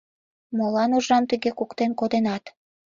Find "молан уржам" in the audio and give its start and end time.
0.57-1.23